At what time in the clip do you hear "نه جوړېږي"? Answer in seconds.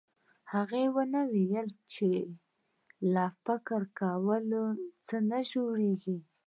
5.29-6.17